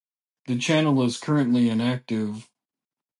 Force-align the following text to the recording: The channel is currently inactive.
The 0.47 0.57
channel 0.57 1.03
is 1.03 1.19
currently 1.19 1.69
inactive. 1.69 2.49